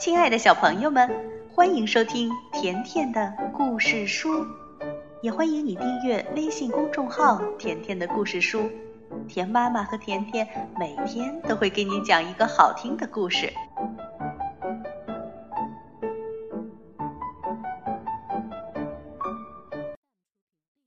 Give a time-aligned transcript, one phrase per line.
[0.00, 1.10] 亲爱的小朋友们，
[1.52, 4.46] 欢迎收听甜甜的故事书，
[5.20, 8.70] 也欢迎你订阅微信公众号“甜甜的故事书”。
[9.28, 10.48] 甜妈妈和甜甜
[10.78, 13.52] 每天都会给你讲一个好听的故事。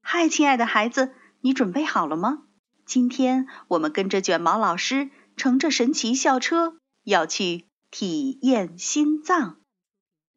[0.00, 2.44] 嗨，亲爱的孩子，你准备好了吗？
[2.86, 9.58] 今天我们跟着卷毛老师乘着神奇校车要去体验心脏。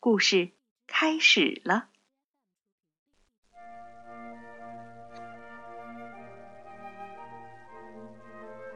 [0.00, 0.52] 故事
[0.86, 1.88] 开始了。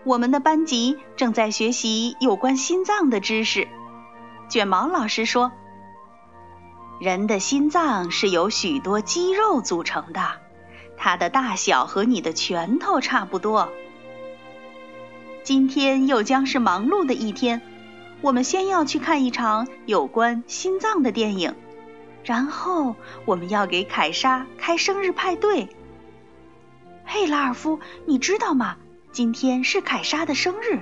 [0.05, 3.67] 我们的班级正在学习有关心脏的知识。
[4.51, 5.53] 卷毛老师说
[7.01, 10.43] ：“人的心脏是由许多肌肉组成的。”
[10.99, 13.73] 它的大小和你的拳头差不多。
[15.45, 17.63] 今天又将是忙碌的一天，
[18.27, 21.55] 我们先要去看一场有关心脏的电影，
[22.25, 25.69] 然后我们要给凯莎开生日派对。
[27.05, 28.79] 嘿，拉尔夫，你知道吗？
[29.13, 30.81] 今天是凯莎的生日。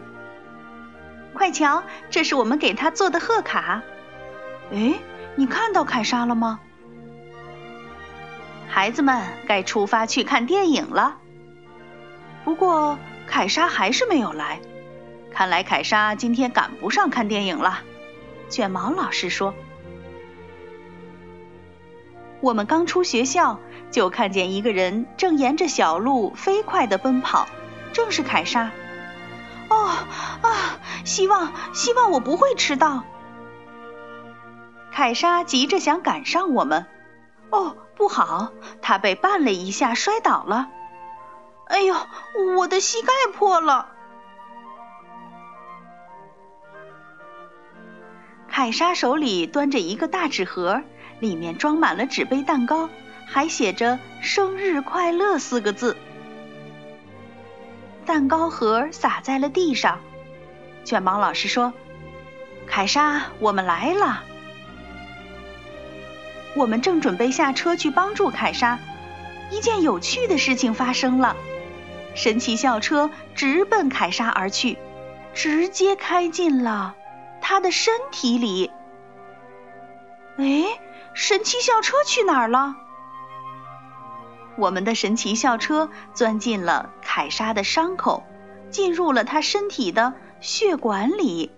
[1.34, 3.82] 快瞧，这是我们给她做的贺卡。
[4.72, 4.94] 哎，
[5.36, 6.60] 你看到凯莎了吗？
[8.70, 11.18] 孩子们该出发去看电影了。
[12.42, 14.62] 不过凯莎还是没有来，
[15.34, 17.80] 看来凯莎今天赶不上看电影了。
[18.48, 19.52] 卷毛老师说
[22.40, 23.58] ：“我们刚出学校，
[23.90, 27.48] 就看见一个人正沿着小路飞快地奔跑，
[27.92, 28.70] 正是凯莎。
[29.68, 29.90] 哦
[30.42, 30.78] 啊！
[31.04, 33.02] 希望希望我不会迟到。
[34.92, 36.86] 凯莎急着想赶上我们。
[37.50, 38.50] 哦。”不好，
[38.82, 40.68] 她被绊了一下，摔倒了。
[41.68, 41.94] 哎呦，
[42.56, 43.93] 我的膝盖破了！
[48.56, 50.80] 凯莎手里端着一个大纸盒，
[51.18, 52.88] 里面装满了纸杯蛋糕，
[53.26, 55.96] 还写着“生日快乐”四个字。
[58.06, 59.98] 蛋糕盒洒在了地上。
[60.84, 61.72] 卷毛老师说
[62.64, 64.22] ：“凯莎，我们来了。”
[66.54, 68.78] 我们正准备下车去帮助凯莎，
[69.50, 71.34] 一件有趣的事情发生了。
[72.14, 74.78] 神奇校车直奔凯莎而去，
[75.34, 76.94] 直接开进了
[77.46, 78.70] 他的身体里。
[80.38, 80.64] 哎，
[81.12, 82.74] 神奇校车去哪儿了？
[84.56, 88.24] 我们的神奇校车钻进了凯莎的伤口，
[88.70, 91.50] 进入了她身体的血管里。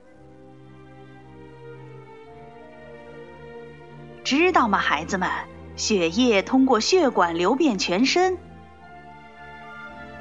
[4.24, 5.30] 知道吗，孩子们？
[5.76, 8.36] 血液通过血管流遍全身。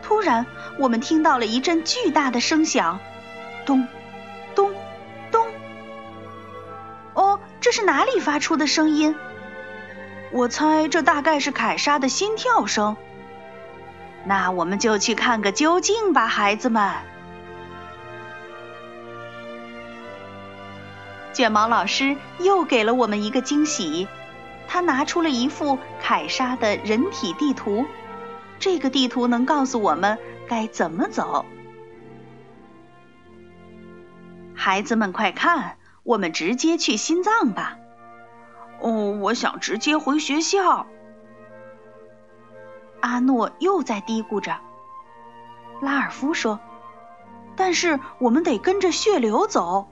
[0.03, 0.45] 突然，
[0.77, 2.99] 我们听到了一阵巨大的声响，
[3.65, 3.87] 咚，
[7.65, 9.15] 这是哪里发出的声音？
[10.29, 12.95] 我猜这大概是凯莎的心跳声。
[14.23, 16.93] 那我们就去看个究竟吧，孩子们。
[21.33, 24.07] 卷毛老师又给了我们一个惊喜，
[24.67, 27.83] 他拿出了一幅凯莎的人体地图。
[28.59, 31.43] 这个地图能告诉我们该怎么走。
[34.53, 37.79] 孩子们，快看，我们直接去心脏吧。
[38.79, 40.85] 哦，我想直接回学校。
[43.01, 44.55] 阿诺又在嘀咕着。
[45.81, 46.59] 拉尔夫说
[47.57, 49.87] ：“但是我们得跟着血流走。”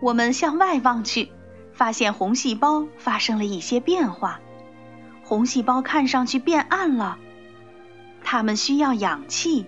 [0.00, 1.32] 我们向外望去，
[1.74, 4.40] 发现红细胞发生了一些变化。
[5.24, 7.18] 红细胞看上去变暗了，
[8.22, 9.66] 它们需要氧气。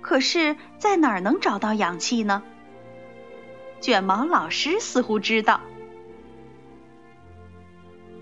[0.00, 2.42] 可是，在哪儿能找到氧气呢？
[3.82, 5.60] 卷毛老师似乎知道。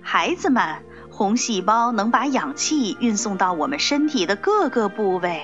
[0.03, 5.43] 孩子们，红细胞能把氧气运送到我们身体的各个部位。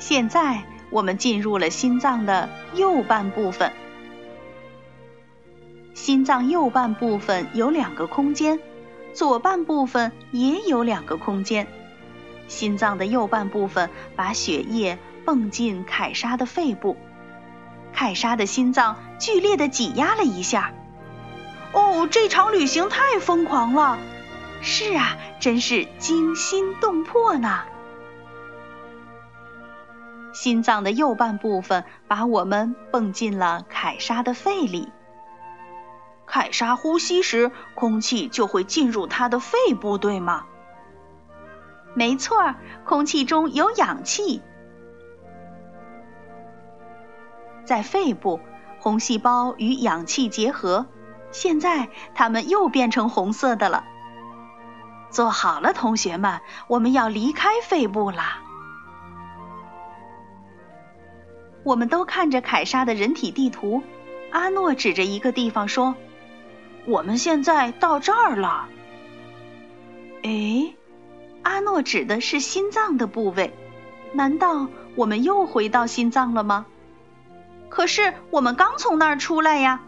[0.00, 0.64] 现在。
[0.90, 3.72] 我们进入了心脏的右半部分。
[5.92, 8.60] 心脏右半部分有两个空间，
[9.12, 11.66] 左半部分也有两个空间。
[12.46, 16.96] 心脏的右半部分把血液蹦进凯莎的肺部，
[17.92, 20.72] 凯莎的心脏剧烈的挤压了一下。
[21.72, 23.98] 哦，这场旅行太疯狂了！
[24.62, 27.62] 是啊，真是惊心动魄呢。
[30.32, 34.90] 心脏的右半部分把我们蹦进了凯莎的肺里。
[36.26, 40.46] 凯莎呼吸时，空气就会进入她的肺部，对吗？
[41.94, 42.54] 没错，
[42.84, 44.42] 空气中有氧气。
[47.64, 48.40] 在肺部，
[48.78, 50.86] 红细胞与氧气结合，
[51.32, 53.84] 现在它们又变成红色的了。
[55.10, 58.42] 坐好了，同学们，我们要离开肺部啦。
[61.62, 63.82] 我们都看着凯莎的人体地图，
[64.30, 65.94] 阿诺指着一个地方说
[66.84, 68.68] ：“我们现在到这儿了。”
[70.24, 70.74] 哎，
[71.42, 73.54] 阿诺指的是心脏的部位，
[74.12, 76.66] 难道我们又回到心脏了吗？
[77.74, 79.80] 可是我们刚从那儿出来呀。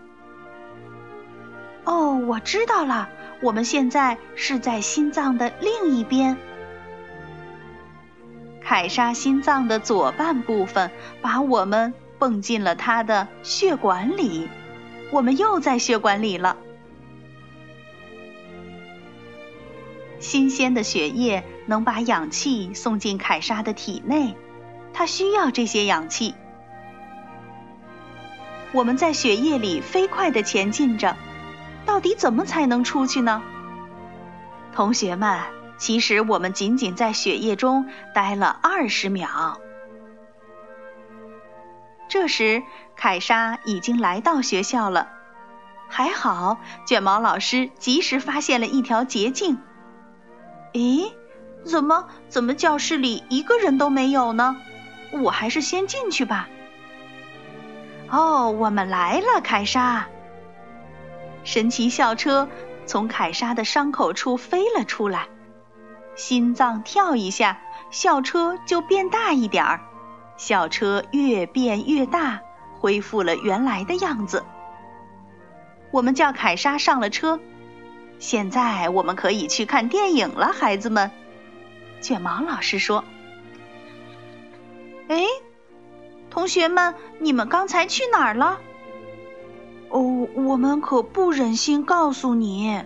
[1.85, 3.09] 哦，我知道了，
[3.41, 6.37] 我们现在是在心脏的另一边。
[8.61, 10.91] 凯莎心脏的左半部分
[11.23, 14.49] 把我们蹦进了她的血管里，
[15.13, 16.57] 我们又在血管里了。
[20.19, 24.35] 新鲜的血液能把氧气送进凯莎的体内，
[24.93, 26.35] 她需要这些氧气。
[28.73, 31.17] 我们在血液里飞快地前进着，
[31.85, 33.43] 到底怎么才能出去呢？
[34.75, 35.41] 同学们。
[35.79, 39.61] 其实我们仅仅在血液中待了二十秒。
[42.09, 42.63] 这时，
[42.97, 45.11] 凯莎已经来到学校了。
[45.89, 49.59] 还好，卷毛老师及时发现了一条捷径。
[50.73, 51.13] 咦，
[51.63, 54.57] 怎么怎么教室里一个人都没有呢？
[55.13, 56.49] 我还是先进去吧。
[58.11, 60.07] 哦，我们来了，凯莎！
[61.45, 62.49] 神奇校车
[62.87, 65.27] 从凯莎的伤口处飞了出来。
[66.15, 67.61] 心脏跳一下，
[67.91, 69.81] 校车就变大一点儿。
[70.37, 72.41] 校车越变越大，
[72.79, 74.45] 恢复了原来的样子。
[75.91, 77.41] 我们叫凯莎上了车，
[78.19, 81.11] 现在我们可以去看电影了，孩子们。
[82.01, 83.05] 卷毛老师说
[85.09, 85.25] ：“哎，
[86.37, 88.61] 同学们，你们刚才去哪儿了？”
[89.89, 92.85] 哦，我们可不忍心告诉你。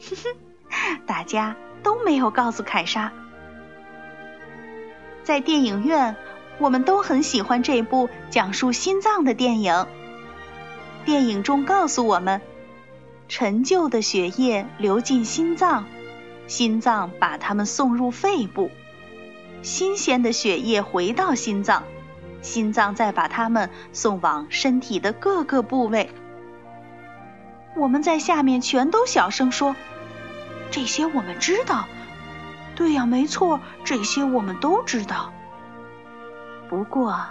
[0.00, 1.56] 哼哼，大家。
[1.82, 3.12] 都没有告诉凯莎。
[5.22, 6.16] 在电影院，
[6.58, 9.86] 我们都很喜欢这部讲述心脏的电影。
[11.04, 12.40] 电影中告诉我们，
[13.28, 15.86] 陈旧的血液流进心脏，
[16.48, 18.72] 心脏把它们送入肺部，
[19.62, 21.84] 新鲜的血液回到心脏，
[22.46, 26.10] 心脏再把它们送往身体的各个部位。
[27.74, 29.74] 我们在下面全都小声说。
[30.70, 31.86] 这些我们知道，
[32.74, 35.32] 对呀，没错，这些我们都知道。
[36.68, 37.26] 不过，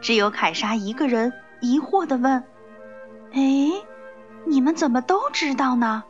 [0.00, 2.44] 只有凯莎一个人疑惑的问
[3.32, 3.72] ：“哎，
[4.44, 6.04] 你们怎么都知道呢？”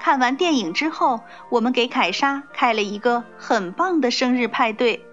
[0.00, 1.20] 看完电影之后，
[1.50, 5.04] 我们给凯莎开了一个很棒的生日派对。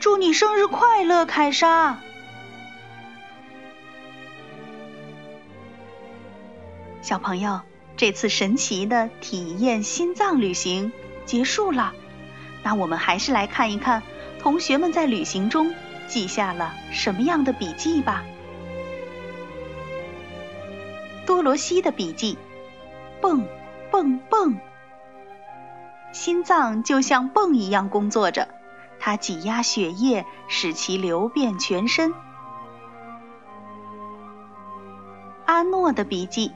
[0.00, 1.98] 祝你生日快乐，凯莎！
[7.02, 7.60] 小朋友，
[7.98, 10.90] 这次神奇的体验心脏旅行
[11.26, 11.92] 结束了，
[12.62, 14.02] 那我们还是来看一看
[14.40, 15.74] 同学们在旅行中
[16.08, 18.24] 记下了什么样的笔记吧。
[21.26, 22.38] 多罗西的笔记：
[23.20, 23.46] 蹦
[23.90, 24.56] 蹦蹦，
[26.12, 28.48] 心脏就像泵一样工作着，
[29.00, 32.14] 它挤压血液，使其流遍全身。
[35.46, 36.52] 阿诺的笔记。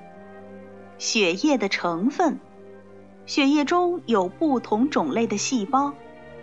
[0.96, 2.38] 血液的成分，
[3.26, 5.92] 血液中有不同种类的细胞，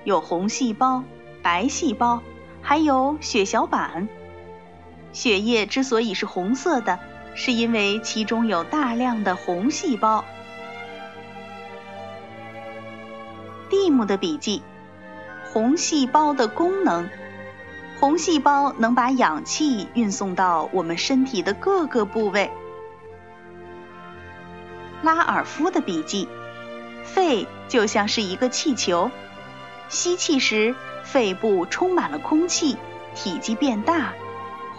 [0.03, 1.03] 有红细胞、
[1.41, 2.21] 白细胞，
[2.61, 4.09] 还有血小板。
[5.13, 6.99] 血液之所以是红色的，
[7.33, 10.25] 是因为其中有大量的红细胞。
[13.69, 14.61] 蒂姆的笔记：
[15.53, 17.09] 红细胞的功能，
[17.99, 22.49] 红细胞能把氧气运送到我们身体的各个部位。
[25.03, 26.29] 拉尔夫的笔记：
[27.03, 29.11] 肺就像是一个气球，
[29.89, 32.77] 吸气时肺部充满了空气，
[33.13, 34.13] 体积变大；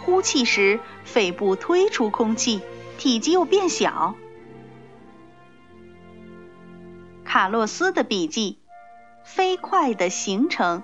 [0.03, 2.61] 呼气时肺部推出空气，
[2.97, 4.15] 体积又变小。
[7.23, 8.57] 卡洛斯的笔记：
[9.23, 10.83] 飞快的形成，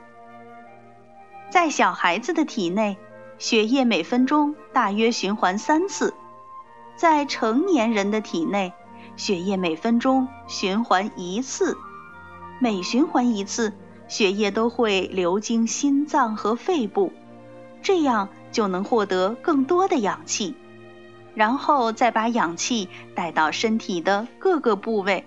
[1.49, 2.97] 在小孩子的体内，
[3.37, 6.13] 血液每分钟大约循环三次；
[6.95, 8.73] 在成年人的体内，
[9.17, 11.77] 血液每分钟循环一次，
[12.59, 13.73] 每循环一次，
[14.07, 17.11] 血液都会流经心脏和肺部，
[17.81, 20.55] 这样就能获得更多的氧气，
[21.35, 25.25] 然后再把氧气带到身体的各个部位。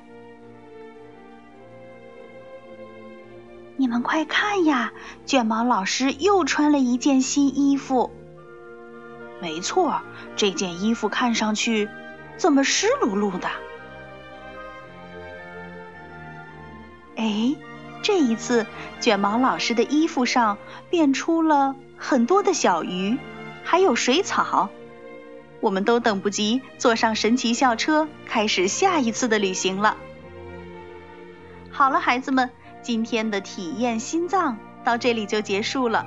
[3.76, 4.92] 你们快看呀，
[5.26, 8.10] 卷毛老师又穿了一件新衣服。
[9.40, 10.02] 没错，
[10.36, 11.88] 这件衣服看上去
[12.36, 13.48] 怎么湿漉漉的？
[17.16, 17.56] 哎，
[18.02, 18.66] 这一次
[19.00, 20.58] 卷毛老师的衣服上
[20.90, 23.18] 变出了很多的小鱼，
[23.64, 24.70] 还有水草。
[25.60, 29.96] 我们都等不及坐上神奇校车，开始下一次的旅行了。
[31.70, 32.50] 好了，孩子们，
[32.82, 36.04] 今天的体验心脏到这里就结束了。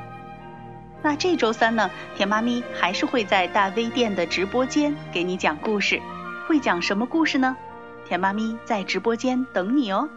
[1.01, 6.01] 那这周三呢，甜妈咪还是会在大 V 店的直播间给你讲故事。
[6.47, 7.55] 会讲什么故事呢？
[8.07, 10.09] 甜妈咪在直播间等你哦。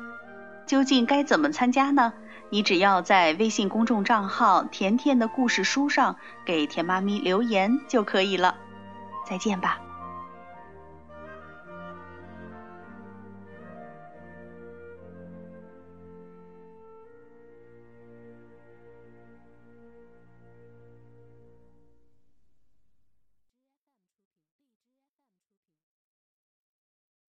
[0.67, 2.13] 究竟该怎么参加呢？
[2.51, 8.55] 你只要在微信公众账号“甜甜的故事书”上给甜妈咪留言就可以了。
[9.27, 9.79] 再见吧。